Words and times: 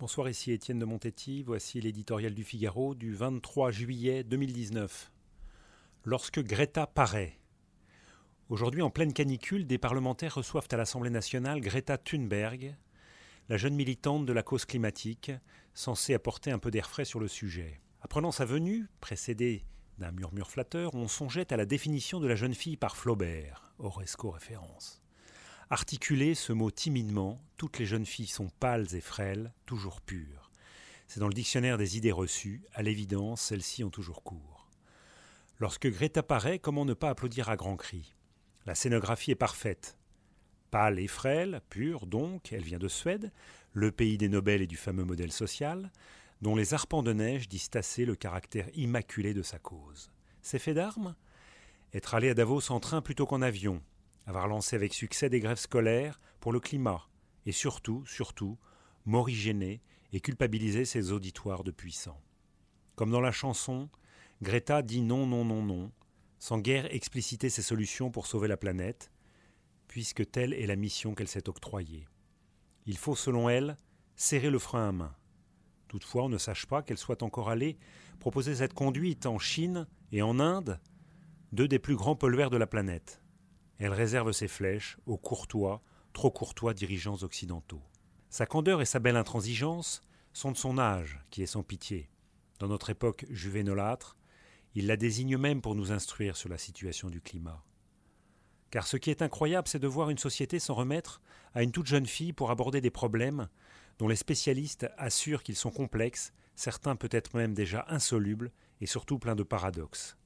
Bonsoir, 0.00 0.28
ici 0.28 0.50
Étienne 0.50 0.80
de 0.80 0.84
Montetti. 0.84 1.44
Voici 1.44 1.80
l'éditorial 1.80 2.34
du 2.34 2.42
Figaro 2.42 2.96
du 2.96 3.14
23 3.14 3.70
juillet 3.70 4.24
2019. 4.24 5.12
Lorsque 6.02 6.40
Greta 6.40 6.88
paraît. 6.88 7.38
Aujourd'hui, 8.48 8.82
en 8.82 8.90
pleine 8.90 9.12
canicule, 9.12 9.68
des 9.68 9.78
parlementaires 9.78 10.34
reçoivent 10.34 10.66
à 10.72 10.76
l'Assemblée 10.76 11.10
nationale 11.10 11.60
Greta 11.60 11.96
Thunberg, 11.96 12.74
la 13.48 13.56
jeune 13.56 13.76
militante 13.76 14.26
de 14.26 14.32
la 14.32 14.42
cause 14.42 14.64
climatique, 14.64 15.30
censée 15.74 16.12
apporter 16.12 16.50
un 16.50 16.58
peu 16.58 16.72
d'air 16.72 16.90
frais 16.90 17.04
sur 17.04 17.20
le 17.20 17.28
sujet. 17.28 17.80
Apprenant 18.00 18.32
sa 18.32 18.44
venue, 18.44 18.88
précédée 19.00 19.64
d'un 19.98 20.10
murmure 20.10 20.50
flatteur, 20.50 20.92
on 20.96 21.06
songeait 21.06 21.52
à 21.52 21.56
la 21.56 21.66
définition 21.66 22.18
de 22.18 22.26
la 22.26 22.34
jeune 22.34 22.54
fille 22.54 22.76
par 22.76 22.96
Flaubert, 22.96 23.72
Oresco 23.78 24.30
référence. 24.32 25.03
Articuler 25.70 26.34
ce 26.34 26.52
mot 26.52 26.70
timidement, 26.70 27.40
toutes 27.56 27.78
les 27.78 27.86
jeunes 27.86 28.06
filles 28.06 28.26
sont 28.26 28.48
pâles 28.60 28.94
et 28.94 29.00
frêles, 29.00 29.52
toujours 29.66 30.00
pures. 30.00 30.50
C'est 31.08 31.20
dans 31.20 31.28
le 31.28 31.34
dictionnaire 31.34 31.78
des 31.78 31.96
idées 31.96 32.12
reçues, 32.12 32.62
à 32.74 32.82
l'évidence, 32.82 33.40
celles-ci 33.40 33.82
ont 33.84 33.90
toujours 33.90 34.22
cours. 34.22 34.68
Lorsque 35.58 35.88
Greta 35.88 36.22
paraît, 36.22 36.58
comment 36.58 36.84
ne 36.84 36.94
pas 36.94 37.10
applaudir 37.10 37.48
à 37.48 37.56
grands 37.56 37.76
cris? 37.76 38.14
La 38.66 38.74
scénographie 38.74 39.30
est 39.30 39.36
parfaite. 39.36 39.98
Pâle 40.70 40.98
et 40.98 41.06
frêle, 41.06 41.60
pure 41.70 42.06
donc, 42.06 42.52
elle 42.52 42.64
vient 42.64 42.78
de 42.78 42.88
Suède, 42.88 43.32
le 43.72 43.90
pays 43.92 44.18
des 44.18 44.28
Nobel 44.28 44.60
et 44.62 44.66
du 44.66 44.76
fameux 44.76 45.04
modèle 45.04 45.32
social, 45.32 45.90
dont 46.42 46.56
les 46.56 46.74
arpents 46.74 47.02
de 47.02 47.12
neige 47.12 47.48
disent 47.48 47.70
assez 47.74 48.04
le 48.04 48.16
caractère 48.16 48.68
immaculé 48.74 49.32
de 49.32 49.42
sa 49.42 49.58
cause. 49.58 50.10
C'est 50.42 50.58
fait 50.58 50.74
d'armes? 50.74 51.14
Être 51.94 52.14
allé 52.14 52.28
à 52.28 52.34
Davos 52.34 52.72
en 52.72 52.80
train 52.80 53.00
plutôt 53.00 53.24
qu'en 53.24 53.40
avion, 53.40 53.80
avoir 54.26 54.48
lancé 54.48 54.76
avec 54.76 54.94
succès 54.94 55.28
des 55.28 55.40
grèves 55.40 55.58
scolaires 55.58 56.20
pour 56.40 56.52
le 56.52 56.60
climat, 56.60 57.08
et 57.46 57.52
surtout, 57.52 58.04
surtout, 58.06 58.58
morigéner 59.04 59.82
et 60.12 60.20
culpabiliser 60.20 60.84
ses 60.84 61.12
auditoires 61.12 61.64
de 61.64 61.70
puissants. 61.70 62.20
Comme 62.94 63.10
dans 63.10 63.20
la 63.20 63.32
chanson, 63.32 63.88
Greta 64.42 64.82
dit 64.82 65.02
non, 65.02 65.26
non, 65.26 65.44
non, 65.44 65.62
non, 65.62 65.92
sans 66.38 66.58
guère 66.58 66.92
expliciter 66.94 67.50
ses 67.50 67.62
solutions 67.62 68.10
pour 68.10 68.26
sauver 68.26 68.48
la 68.48 68.56
planète, 68.56 69.10
puisque 69.88 70.30
telle 70.30 70.52
est 70.52 70.66
la 70.66 70.76
mission 70.76 71.14
qu'elle 71.14 71.28
s'est 71.28 71.48
octroyée. 71.48 72.06
Il 72.86 72.98
faut, 72.98 73.16
selon 73.16 73.48
elle, 73.48 73.76
serrer 74.16 74.50
le 74.50 74.58
frein 74.58 74.88
à 74.88 74.92
main. 74.92 75.14
Toutefois, 75.88 76.24
on 76.24 76.28
ne 76.28 76.38
sache 76.38 76.66
pas 76.66 76.82
qu'elle 76.82 76.98
soit 76.98 77.22
encore 77.22 77.50
allée 77.50 77.76
proposer 78.20 78.54
cette 78.56 78.74
conduite 78.74 79.26
en 79.26 79.38
Chine 79.38 79.86
et 80.12 80.22
en 80.22 80.38
Inde, 80.40 80.80
deux 81.52 81.68
des 81.68 81.78
plus 81.78 81.96
grands 81.96 82.16
pollueurs 82.16 82.50
de 82.50 82.56
la 82.56 82.66
planète. 82.66 83.23
Elle 83.78 83.92
réserve 83.92 84.32
ses 84.32 84.48
flèches 84.48 84.98
aux 85.06 85.18
courtois, 85.18 85.82
trop 86.12 86.30
courtois 86.30 86.74
dirigeants 86.74 87.22
occidentaux. 87.22 87.82
Sa 88.30 88.46
candeur 88.46 88.80
et 88.80 88.86
sa 88.86 88.98
belle 88.98 89.16
intransigeance 89.16 90.02
sont 90.32 90.52
de 90.52 90.56
son 90.56 90.78
âge, 90.78 91.20
qui 91.30 91.42
est 91.42 91.46
sans 91.46 91.62
pitié. 91.62 92.08
Dans 92.58 92.68
notre 92.68 92.90
époque 92.90 93.26
juvénolâtre, 93.30 94.16
il 94.74 94.86
la 94.86 94.96
désigne 94.96 95.36
même 95.36 95.60
pour 95.60 95.74
nous 95.74 95.92
instruire 95.92 96.36
sur 96.36 96.48
la 96.48 96.58
situation 96.58 97.10
du 97.10 97.20
climat. 97.20 97.62
Car 98.70 98.86
ce 98.86 98.96
qui 98.96 99.10
est 99.10 99.22
incroyable, 99.22 99.68
c'est 99.68 99.78
de 99.78 99.86
voir 99.86 100.10
une 100.10 100.18
société 100.18 100.58
s'en 100.58 100.74
remettre 100.74 101.20
à 101.54 101.62
une 101.62 101.70
toute 101.70 101.86
jeune 101.86 102.06
fille 102.06 102.32
pour 102.32 102.50
aborder 102.50 102.80
des 102.80 102.90
problèmes 102.90 103.48
dont 103.98 104.08
les 104.08 104.16
spécialistes 104.16 104.88
assurent 104.98 105.44
qu'ils 105.44 105.54
sont 105.54 105.70
complexes, 105.70 106.32
certains 106.56 106.96
peut-être 106.96 107.36
même 107.36 107.54
déjà 107.54 107.84
insolubles, 107.88 108.50
et 108.80 108.86
surtout 108.86 109.20
pleins 109.20 109.36
de 109.36 109.44
paradoxes. 109.44 110.16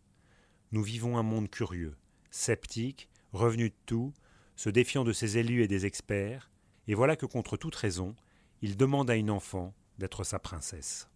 Nous 0.72 0.82
vivons 0.82 1.18
un 1.18 1.22
monde 1.22 1.50
curieux, 1.50 1.96
sceptique, 2.30 3.10
revenu 3.38 3.70
de 3.70 3.74
tout, 3.86 4.12
se 4.56 4.68
défiant 4.68 5.04
de 5.04 5.12
ses 5.12 5.38
élus 5.38 5.62
et 5.62 5.68
des 5.68 5.86
experts, 5.86 6.50
et 6.86 6.94
voilà 6.94 7.16
que 7.16 7.26
contre 7.26 7.56
toute 7.56 7.76
raison, 7.76 8.14
il 8.60 8.76
demande 8.76 9.10
à 9.10 9.16
une 9.16 9.30
enfant 9.30 9.74
d'être 9.98 10.24
sa 10.24 10.38
princesse. 10.38 11.08